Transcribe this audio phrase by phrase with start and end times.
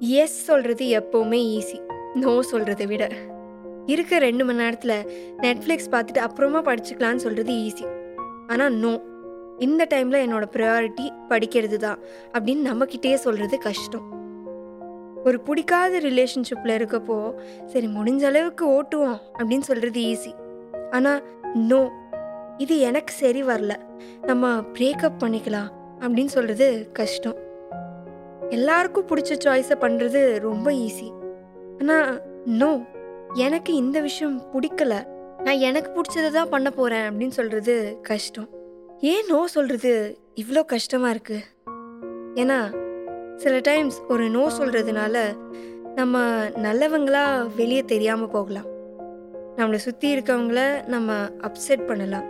[0.00, 1.78] S சொல்கிறது எப்போவுமே easy
[2.14, 3.08] no சொல்கிறத விட.
[3.86, 5.06] இருக்க ரெண்டு மணி நேரத்தில்
[5.44, 7.86] நெட்ஃப்ளிக்ஸ் பார்த்துட்டு அப்புறமா படிச்சுக்கலான்னு சொல்கிறது ஈஸி
[8.46, 8.92] ஆனால் நோ
[9.58, 11.98] இந்த டைமில் என்னோட ப்ரையாரிட்டி படிக்கிறது தான்
[12.34, 14.06] அப்படின்னு நம்மக்கிட்டே சொல்கிறது கஷ்டம்.
[15.24, 17.34] ஒரு பிடிக்காத ரிலேஷன்ஷிப்பில் இருக்கப்போ
[17.66, 20.32] சரி முடிஞ்ச அளவுக்கு ஓட்டுவோம் அப்படின்னு சொல்கிறது ஈஸி
[20.90, 21.22] ஆனால்
[21.54, 21.90] நோ
[22.58, 23.72] இது எனக்கு சரி வரல.
[24.26, 25.68] நம்ம பிரேக்கப் பண்ணிக்கலாம்
[26.00, 27.47] அப்படின்னு சொல்கிறது கஷ்டம்.
[28.56, 31.08] எல்லாருக்கும் பிடிச்ச சாய்ஸை பண்ணுறது ரொம்ப ஈஸி
[31.80, 32.08] ஆனால்
[32.60, 32.70] நோ
[33.34, 34.94] எனக்கு இந்த விஷயம் பிடிக்கல.
[35.44, 38.48] நான் எனக்கு பிடிச்சதை தான் பண்ண போகிறேன் அப்படின்னு சொல்கிறது கஷ்டம்.
[39.00, 39.92] ஏன் நோ சொல்கிறது
[40.42, 41.46] இவ்வளோ கஷ்டமாக இருக்குது
[42.42, 42.58] ஏன்னா
[43.36, 45.16] சில டைம்ஸ் ஒரு நோ சொல்கிறதுனால
[45.94, 46.24] நம்ம
[46.66, 47.24] நல்லவங்களா
[47.56, 48.68] வெளியே தெரியாமல் போகலாம்.
[49.58, 50.60] நம்மளை சுற்றி இருக்கவங்கள
[50.94, 51.12] நம்ம
[51.48, 52.26] அப்செட் பண்ணலாம்.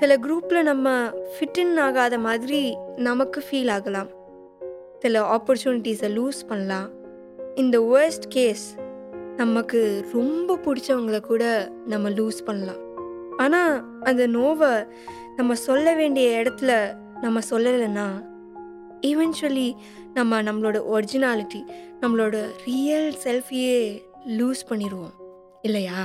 [0.00, 0.88] சில குரூப்பில் நம்ம
[1.32, 2.60] ஃபிட்டின் ஆகாத மாதிரி
[3.08, 4.10] நமக்கு ஃபீல் ஆகலாம்.
[4.98, 6.88] சில ஆப்பர்ச்சுனிட்டிஸை லூஸ் பண்ணலாம்.
[7.54, 8.74] இந்த வேர்ஸ்ட் கேஸ்
[9.36, 12.80] நமக்கு ரொம்ப பிடிச்சவங்கள கூட நம்ம லூஸ் பண்ணலாம்.
[13.36, 14.86] ஆனால் அந்த நோவை
[15.36, 16.72] நம்ம சொல்ல வேண்டிய இடத்துல
[17.20, 18.06] நம்ம சொல்லலைன்னா
[19.06, 19.74] ஈவென்ச்சுவலி
[20.14, 21.60] நம்ம நம்மளோட ஒரிஜினாலிட்டி
[22.00, 25.14] நம்மளோட ரியல் செல்ஃபியே லூஸ் பண்ணிடுவோம்.
[25.62, 26.00] இல்லையா?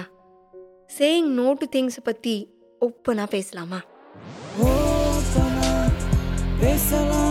[0.99, 2.35] சேயிங் நோ டு திங்ஸை பற்றி
[2.81, 3.81] ஓப்பனாக பேசலாமா?
[6.59, 7.22] பேசலாம்.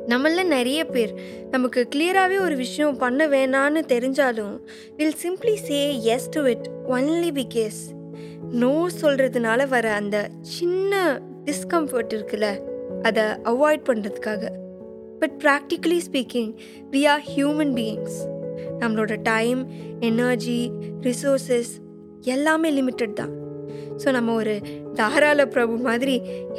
[0.08, 1.14] நம்மள நிறைய பேர்
[1.50, 4.60] நமக்கு கிளியராகவே ஒரு விஷயம் பண்ண வேணான்னு தெரிஞ்சாலும்
[4.96, 7.80] will simply say yes to it only because
[8.50, 12.60] no சொல்கிறதுனால வர அந்த சின்ன டிஸ்கம்ஃபர்ட் இருக்குல்ல
[13.02, 14.50] அதை அவாய்ட் பண்ணுறதுக்காக
[15.18, 16.56] but practically speaking
[16.90, 18.35] we are human beings
[18.80, 19.60] நம்மளோட டைம்
[20.10, 20.60] எனர்ஜி
[21.06, 21.72] ரிசோர்ஸஸ்
[22.34, 23.34] எல்லாமே லிமிட்டட் தான்.
[24.02, 24.54] ஸோ நம்ம ஒரு
[25.00, 26.14] தாராள பிரபு மாதிரி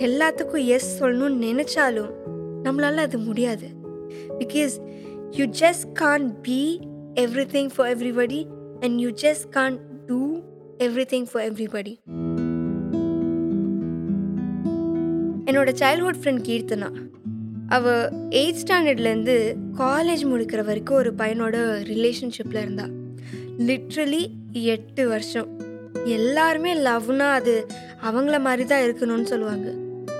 [0.07, 2.11] எல்லாத்துக்கும் எஸ் சொல்லணும்னு நினச்சாலும்
[2.65, 3.67] நம்மளால் அது முடியாது.
[4.41, 4.75] Because
[5.37, 6.61] you just can't be
[7.55, 8.41] everything for everybody
[8.79, 9.77] and you just can't
[10.09, 10.21] do
[11.13, 11.95] everything for everybody
[15.49, 16.89] என்னோட சைல்ட்ஹுட் ஃப்ரெண்ட் கீர்த்தனா.
[17.75, 19.35] அவள் எயிட் ஸ்டாண்டர்ட்லேருந்து
[19.77, 21.55] காலேஜ் முடிக்கிற வரைக்கும் ஒரு பையனோட
[21.89, 22.85] ரிலேஷன்ஷிப்பில் இருந்தா.
[23.69, 25.49] லிட்ரலி எட்டு வருஷம்.
[26.05, 27.67] எல்லாருமே லவ்னா அது
[28.03, 29.67] அவங்கள மாதிரி தான் இருக்கணும்னு சொல்லுவாங்க.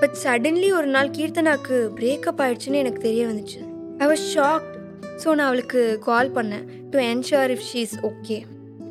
[0.00, 3.60] பட் சடன்லி ஒரு நாள் கீர்த்தனாக்கு பிரேக்கப் ஆயிடுச்சுன்னு எனக்கு தெரிய வந்துச்சு.
[3.98, 4.74] ஐ வாஸ் ஷாக்ட்
[5.22, 8.38] ஸோ நான் அவளுக்கு கால் பண்ணேன் to ensure if she is okay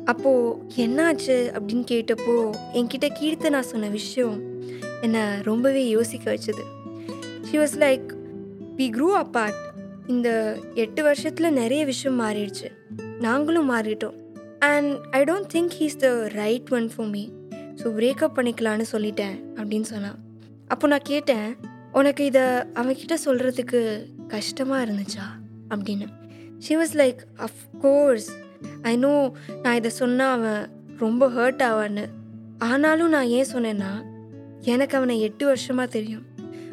[0.04, 2.36] அப்போது என்னாச்சு அப்படின்னு கேட்டப்போ
[2.72, 4.36] என்கிட்ட கீர்த்தனா சொன்ன விஷயம்
[5.00, 6.64] என்னை ரொம்பவே யோசிக்க வச்சது.
[7.48, 8.06] She was like
[8.78, 9.60] we grew apart
[10.06, 12.68] இந்த எட்டு வருஷத்தில் நிறைய விஷயம் மாறிடுச்சு.
[13.20, 14.14] நாங்களும் மாறிட்டோம்.
[14.58, 19.80] And I don't think he's the right one for me so breakup பண்ணிக்கலான்னு சொல்லிட்டேன் அப்படின்னு
[19.80, 20.18] சொன்னான்.
[20.68, 21.56] அப்போ நான் கேட்டேன்
[21.92, 22.42] உனக்கு இதை
[22.80, 23.80] அவன்கிட்ட சொல்கிறதுக்கு
[24.26, 25.26] கஷ்டமாக இருந்துச்சா?
[25.70, 26.06] அப்படின்னு.
[26.58, 28.28] She was like of course
[28.82, 30.62] I know நான் இதை சொன்னால் அவன்
[30.98, 32.06] ரொம்ப ஹர்ட் ஆவான்னு.
[32.58, 33.92] ஆனாலும் நான் ஏன் சொன்னேன்னா
[34.60, 36.24] எனக்கு அவனை எட்டு வருஷமாக தெரியும்.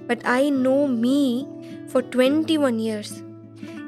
[0.07, 1.45] But I know me
[1.91, 3.13] for twenty one years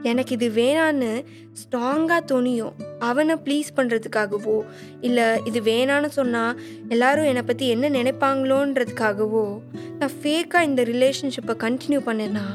[0.04, 1.26] எனக்கு இது வேணான்னு
[1.62, 2.72] ஸ்ட்ராங்காக துணியும்.
[3.00, 4.62] அவனை ப்ளீஸ் பண்ணுறதுக்காகவோ
[5.02, 6.60] இல்லை இது வேணான்னு சொன்னால்
[6.90, 9.62] எல்லாரும் என்னை பற்றி என்ன நினைப்பாங்களோன்றதுக்காகவோ
[10.00, 12.46] நான் ஃபேக்காக இந்த ரிலேஷன்ஷிப்பை கண்டினியூ பண்ணேன்னா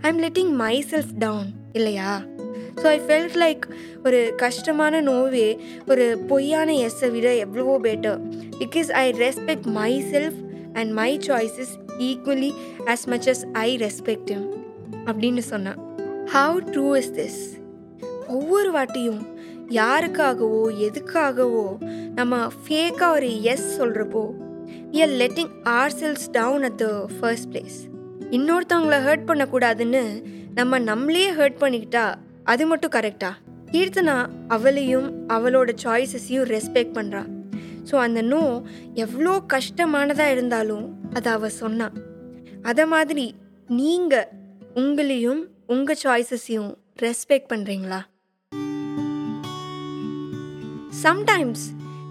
[0.00, 0.50] I am letting
[0.90, 2.22] myself down இல்லையா?
[2.74, 3.64] ஸோ ஐ ஃபெல்ட் லைக்
[4.04, 5.58] ஒரு கஷ்டமான நோவே
[5.88, 8.20] ஒரு பொய்யான எஸ்ஸை விட எவ்வளவோ better
[8.58, 9.66] because I respect
[10.12, 10.34] myself
[10.72, 12.52] and my choices equally
[12.86, 14.65] as much as I respect
[15.06, 15.78] அப்படின்னு சொன்னான்.
[16.32, 17.40] ஹவு ட்ரூ இஸ் திஸ்
[18.28, 19.22] ஒவ்வொரு வாட்டியும்
[19.70, 21.78] யாருக்காகவோ எதுக்காகவோ
[22.14, 24.24] நம்ம ஃபேக்காக ஒரு எஸ் சொல்கிறப்போ
[24.92, 25.50] we letting
[26.00, 27.76] ourselves down at the first place
[28.30, 30.02] இன்னொருத்தவங்கள hurt பண்ணக்கூடாதுன்னு
[30.54, 32.14] நம்ம நம்மளே ஹர்ட் பண்ணிக்கிட்டா
[32.44, 33.30] அது மட்டும் கரெக்டா
[33.70, 34.16] கீர்த்தனா
[34.48, 37.22] அவளையும் அவளோட சாய்ஸஸையும் ரெஸ்பெக்ட் பண்ணுறா
[37.90, 38.62] ஸோ அந்த நோ
[38.94, 41.96] எவ்வளோ கஷ்டமானதாக இருந்தாலும் அதை அவள் சொன்னான்
[42.62, 43.34] அதை மாதிரி
[43.68, 44.28] நீங்கள்
[44.80, 46.70] உங்களையும் உங்கள் சாய்ஸஸையும்
[47.02, 48.00] ரெஸ்பெக்ட் பண்ணுறீங்களா
[51.02, 51.64] sometimes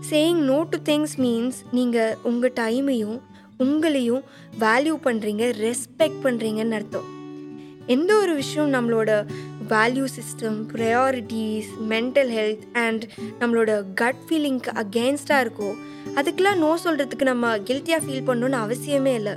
[0.10, 3.20] saying no to things means நீங்கள் உங்கள் டைமையும்
[3.60, 4.24] உங்களையும்
[4.60, 7.08] வேல்யூ பண்ணுறீங்க ரெஸ்பெக்ட் பண்ணுறீங்கன்னு அர்த்தம்.
[7.88, 9.28] எந்த ஒரு விஷயம் நம்மளோட
[9.68, 13.06] value system priorities mental health and
[13.40, 15.70] நம்மளோட கட் ஃபீலிங்க்கு அகேன்ஸ்டாக இருக்கோ
[16.16, 19.36] அதுக்கெலாம் நோ சொல்கிறதுக்கு நம்ம கில்ட்டியாக ஃபீல் பண்ணணுன்னு அவசியமே இல்லை.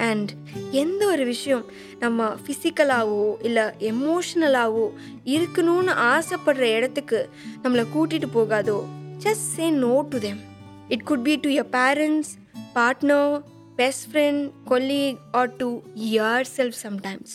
[0.00, 0.30] அண்ட்
[0.72, 1.64] எந்த ஒரு விஷயம்
[1.98, 4.86] நம்ம ஃபிசிக்கலாகவோ இல்லை எமோஷ்னலாகவோ
[5.26, 7.20] இருக்கணும்னு ஆசைப்படுற இடத்துக்கு
[7.62, 8.78] நம்மளை கூட்டிகிட்டு போகாதோ
[9.24, 10.40] just say no to them
[10.88, 12.32] it could be to your parents
[12.74, 13.32] partner
[13.76, 15.68] best friend colleague or to
[16.56, 17.34] yourself sometimes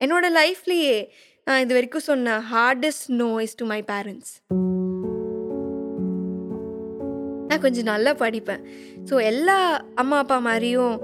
[0.00, 0.98] என்னோடய லைஃப்லேயே
[1.46, 4.34] நான் இது வரைக்கும் சொன்ன hardest no is to my parents
[7.54, 8.62] நான் கொஞ்சம் நல்லா படிப்பேன்.
[9.08, 9.56] ஸோ எல்லா
[10.02, 10.94] அம்மா அப்பா மாதிரியும்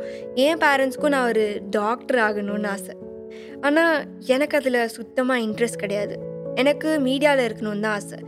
[0.44, 1.44] என் பேரண்ட்ஸ்க்கும் நான் ஒரு
[1.76, 2.94] டாக்டர் ஆகணும்னு ஆசை.
[3.66, 3.94] ஆனால்
[4.34, 6.14] எனக்கு அதில் சுத்தமாக இன்ட்ரெஸ்ட் கிடையாது.
[6.62, 8.18] எனக்கு மீடியாவில் இருக்கணும்னு தான் ஆசை.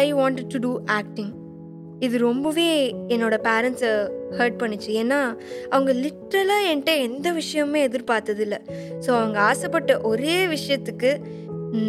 [0.00, 1.32] I want to do acting
[2.06, 2.68] இது ரொம்பவே
[3.14, 3.92] என்னோட பேரண்ட்ஸை
[4.38, 4.90] ஹர்ட் பண்ணுச்சு.
[5.02, 5.20] ஏன்னா
[5.74, 8.58] அவங்க லிட்ரலாக என்கிட்ட எந்த விஷயமுமே எதிர்பார்த்ததில்ல.
[9.04, 11.12] ஸோ அவங்க ஆசைப்பட்ட ஒரே விஷயத்துக்கு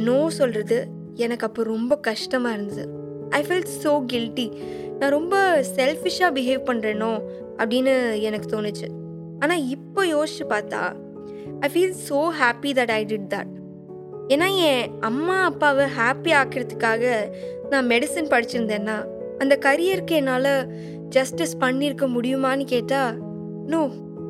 [0.07, 0.79] நோ சொல்கிறது
[1.25, 2.85] எனக்கு அப்போ ரொம்ப கஷ்டமாக இருந்தது.
[3.39, 4.47] ஐ ஃபீல் ஸோ கில்ட்டி
[5.03, 5.37] நான் ரொம்ப
[5.77, 7.09] செல்ஃபிஷாக பிஹேவ் பண்ணுறேனோ
[7.59, 7.93] அப்படின்னு
[8.27, 8.87] எனக்கு தோணுச்சு.
[9.43, 10.81] ஆனால் இப்போ யோசிச்சு பார்த்தா
[11.65, 13.51] I feel so happy that I did that
[14.33, 17.03] ஏன்னா என் அம்மா அப்பாவை ஹாப்பி ஆக்கிறதுக்காக
[17.71, 18.97] நான் மெடிசன் படிச்சிருந்தேன்னா
[19.41, 20.51] அந்த கரியருக்கு என்னால்
[21.09, 23.17] ஜஸ்டிஸ் பண்ணியிருக்க முடியுமான்னு கேட்டால்
[23.71, 23.81] நோ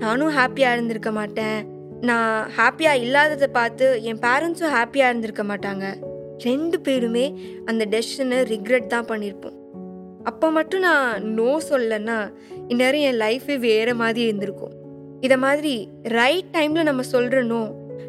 [0.03, 1.59] நானும் ஹாப்பியாக இருந்திருக்க மாட்டேன்.
[2.09, 5.85] நான் ஹாப்பியாக இல்லாததை பார்த்து என் பேரண்ட்ஸும் ஹாப்பியாக இருந்திருக்க மாட்டாங்க.
[6.47, 7.25] ரெண்டு பேருமே
[7.65, 9.57] அந்த டெசிஷனை ரிக்ரெட் தான் பண்ணியிருப்போம்
[10.23, 12.17] அப்போ மட்டும் நான் நோ சொல்லலைன்னா
[12.67, 14.73] இந்நேரம் என் லைஃபே வேறு மாதிரி இருந்திருக்கும்.
[15.21, 15.73] இதை மாதிரி
[16.17, 17.61] ரைட் டைமில் நம்ம சொல்கிற நோ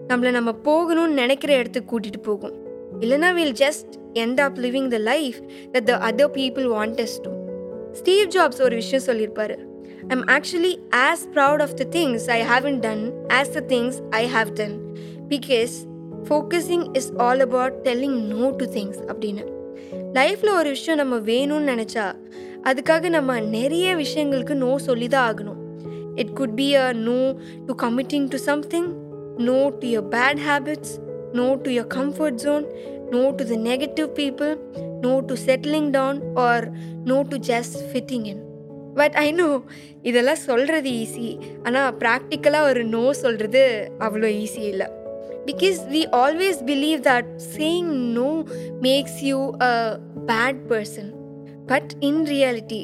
[0.08, 2.55] நம்மளை நம்ம போகணும்னு நினைக்கிற இடத்துக்கு கூட்டிகிட்டு போகும்.
[3.00, 5.38] இல்லைனா will just end up living the life
[5.72, 7.32] that the other people want us to
[7.93, 9.56] Steve Jobs ஒரு விஷயம் சொல்லியிருப்பாரு.
[10.08, 10.75] I am actually
[11.08, 13.05] as proud of the things I haven't done
[13.40, 14.76] as the things I have done
[15.28, 15.75] because
[16.28, 19.44] focusing is all about telling no to things அப்படின்னு.
[20.14, 22.14] லைஃப்பில் ஒரு விஷயம் நம்ம வேணும்னு நினச்சா
[22.62, 25.58] அதுக்காக நம்ம நிறைய விஷயங்களுக்கு நோ சொல்லி தான் ஆகணும்.
[26.14, 27.34] It could be a no
[27.66, 28.88] to committing to something
[29.38, 30.94] no to your bad habits
[31.32, 32.64] no to your comfort zone
[33.11, 34.58] no to the negative people
[35.00, 36.70] no to settling down or
[37.05, 38.43] no to just fitting in
[38.94, 39.62] but I know
[40.02, 44.87] இதெல்லாம் சொல்கிறது easy ஆனால் ப்ராக்டிக்கலாக ஒரு no சொல்கிறது அவ்வளோ easy இல்லை.
[45.46, 48.44] Because we always believe that saying no
[48.81, 51.11] makes you a bad person
[51.67, 52.82] but in reality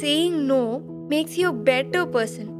[0.00, 0.62] saying no
[1.08, 2.50] makes you better person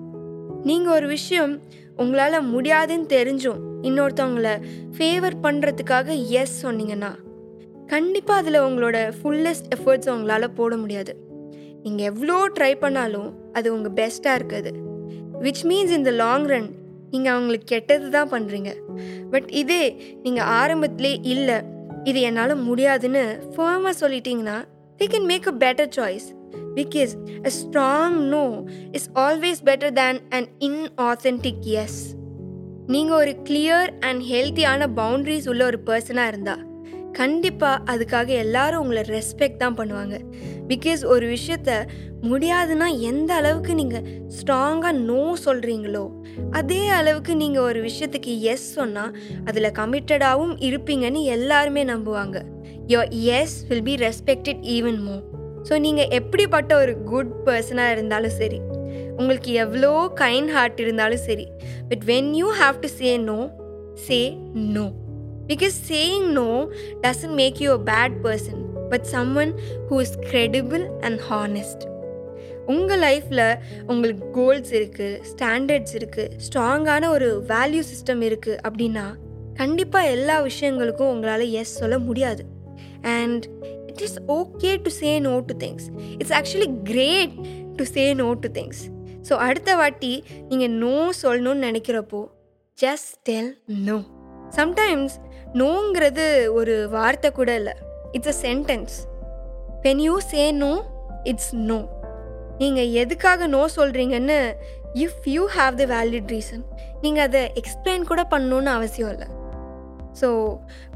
[0.64, 1.60] நீங்கள் ஒரு விஷயம்
[1.96, 4.50] உங்களால் முடியாதுன்னு தெரிஞ்சும் இன்னொருத்தவங்கள
[4.96, 7.10] ஃபேவர் பண்ணுறதுக்காக எஸ் சொன்னீங்கன்னா
[7.86, 11.12] கண்டிப்பாக அதில் உங்களோட ஃபுல்லஸ்ட் எஃபர்ட்ஸ் உங்களால் போட முடியாது.
[11.82, 14.72] நீங்கள் எவ்வளோ ட்ரை பண்ணாலும் அது உங்கள் பெஸ்ட்டாக இருக்குது.
[15.44, 16.68] விச் மீன்ஸ் இந்த லாங் ரன்
[17.10, 18.70] நீங்கள் அவங்களுக்கு கெட்டது தான் பண்ணுறீங்க
[19.30, 19.84] பட் இதே
[20.22, 21.58] நீங்கள் ஆரம்பத்திலே இல்லை
[22.04, 23.24] இது என்னால் முடியாதுன்னு
[23.54, 24.58] ஃபேமாக சொல்லிட்டீங்கன்னா
[25.00, 26.28] they can make a better choice
[26.74, 27.12] because
[27.44, 28.44] a strong no
[28.92, 32.00] is always better than an inauthentic yes
[32.86, 36.62] நீங்கள் ஒரு கிளியர் அண்ட் ஹெல்த்தியான பவுண்ட்ரிஸ் உள்ள ஒரு பர்சனாக இருந்தால்
[37.18, 40.16] கண்டிப்பாக அதுக்காக எல்லாரும் உங்களை ரெஸ்பெக்ட் தான் பண்ணுவாங்க.
[40.70, 41.70] பிகாஸ் ஒரு விஷயத்த
[42.30, 44.06] முடியாதுன்னா எந்த அளவுக்கு நீங்கள்
[44.36, 46.04] ஸ்ட்ராங்காக நோ சொல்கிறீங்களோ
[46.60, 52.38] அதே அளவுக்கு நீங்கள் ஒரு விஷயத்துக்கு எஸ் சொன்னால் அதில் கமிட்டடாகவும் இருப்பீங்கன்னு எல்லாருமே நம்புவாங்க.
[52.92, 55.16] Your yes will be respected even more
[55.68, 58.60] so நீங்கள் எப்படிப்பட்ட ஒரு குட் பர்சனாக இருந்தாலும் சரி
[59.20, 61.46] உங்களுக்கு எவ்வளோ கைண்ட் ஹார்ட் இருந்தாலும் சரி
[61.90, 63.38] but when you have to say no
[64.06, 64.18] say
[64.76, 64.86] no
[65.48, 66.68] because saying no
[67.00, 68.60] doesn't make you a bad person
[68.90, 69.52] but someone
[69.90, 71.84] who is credible and honest
[72.66, 79.06] உங்கள் லைஃப்பில் உங்களுக்கு கோல்ஸ் இருக்குது ஸ்டாண்டர்ட்ஸ் இருக்குது ஸ்ட்ராங்கான ஒரு வேல்யூ சிஸ்டம் இருக்குது அப்படின்னா
[79.54, 82.44] கண்டிப்பாக எல்லா விஷயங்களுக்கும் உங்களால் எஸ் சொல்ல முடியாது.
[83.02, 83.46] And
[83.86, 85.86] it is okay to say no to things
[86.18, 87.32] it's actually great
[87.76, 88.82] to say no to things
[89.28, 92.26] so அடுத்த வாட்டி நீங்கள் நோ சொல்லணும்னு நினைக்கிறப்போ
[92.78, 93.98] ஜஸ்ட் டெல் நோ
[94.56, 95.16] சம்டைம்ஸ்
[95.60, 97.74] நோங்கிறது ஒரு வார்த்தை கூட இல்லை.
[98.12, 98.94] It's a sentence
[99.84, 100.72] when you say no
[101.24, 101.78] it's no
[102.58, 104.38] நீங்கள் எதுக்காக நோ சொல்கிறீங்கன்னு
[105.04, 106.64] if you have the valid reason
[107.02, 109.28] நீங்கள் அதை எக்ஸ்பிளைன் கூட பண்ணணுன்னு அவசியம் இல்லை.
[110.20, 110.28] So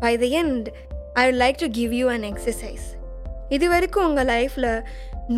[0.04, 0.68] by the end
[1.14, 2.86] I would like to give you an exercise
[3.56, 4.70] இது வரைக்கும் உங்கள் லைஃப்பில்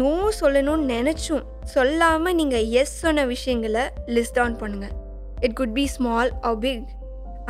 [0.00, 1.44] நோ சொல்லணும்னு நினச்சும்
[1.75, 3.85] சொல்லாமல் நீங்கள் எஸ் சொன்ன விஷயங்களை
[4.16, 4.94] லிஸ்ட் டவுன் பண்ணுங்கள்
[5.40, 6.85] it could be small or big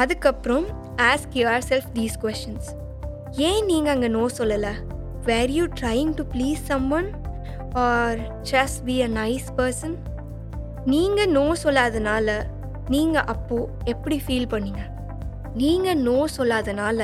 [0.03, 0.67] அதுக்கப்புறம்
[1.11, 2.71] ask yourself these questions
[3.49, 4.73] ஏன் நீங்கள் அங்கே நோ சொல்லலை?
[5.29, 6.63] Were you trying to please
[6.99, 7.09] someone
[7.85, 8.19] or
[8.53, 9.95] just be a nice person
[10.87, 12.29] நீங்கள் நோ சொல்லாதனால
[12.95, 14.83] நீங்கள் அப்போது எப்படி ஃபீல் பண்ணீங்க?
[15.55, 17.01] நீங்கள் நோ சொல்லாதனால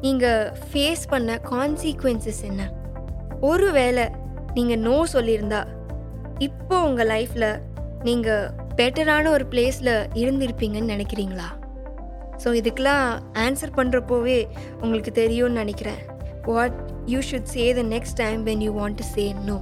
[0.00, 2.62] நீங்கள் ஃபேஸ் பண்ண கான்சிக்வன்சஸ் என்ன?
[3.40, 4.04] ஒருவேளை
[4.54, 5.62] நீங்கள் நோ சொல்லியிருந்தா
[6.38, 7.50] இப்போ உங்கள் லைஃப்பில்
[8.02, 11.48] நீங்கள் பெட்டரான ஒரு பிளேஸில் இருந்திருப்பீங்கன்னு நினைக்கிறீங்களா?
[12.44, 14.46] ஸோ இதுக்கெலாம் ஆன்சர் பண்ணுறப்போவே
[14.80, 15.98] உங்களுக்கு தெரியும்னு நினைக்கிறேன்.
[16.42, 16.72] What
[17.06, 19.60] you should say the next time when you want to say no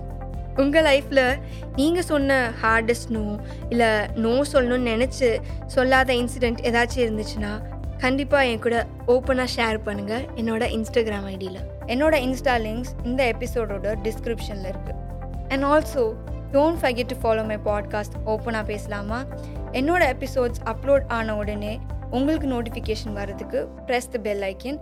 [0.57, 1.39] உங்கள் லைஃப்பில்
[1.77, 7.63] நீங்கள் சொன்ன ஹார்டஸ்ட் நோ இல்லை நோ சொல்லணும்னு நினச்சி சொல்லாத இன்சிடெண்ட் ஏதாச்சும் இருந்துச்சுன்னா
[7.99, 14.73] கண்டிப்பாக என் கூட ஓப்பனாக ஷேர் பண்ணுங்கள் என்னோடய இன்ஸ்டாகிராம் ஐடியில் என்னோட இன்ஸ்டா லிங்க்ஸ் இந்த எபிசோடோட டிஸ்கிரிப்ஷனில்
[14.73, 16.13] இருக்குது and also
[16.53, 19.25] don't forget to follow my podcast ஓப்பனாக பேசலாமா?
[19.73, 21.79] என்னோடய எபிசோட்ஸ் அப்லோட் ஆன உடனே
[22.11, 24.79] உங்களுக்கு நோட்டிஃபிகேஷன் வரதுக்கு press the bell icon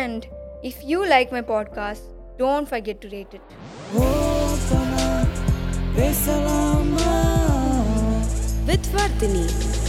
[0.00, 0.24] and
[0.62, 3.48] if you like my podcast don't forget to rate it
[8.66, 9.81] with Vardhini.